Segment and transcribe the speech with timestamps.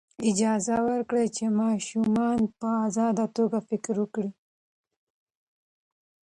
[0.29, 4.31] اجازه ورکړئ چې ماشومان په ازاده توګه فکر وکړي.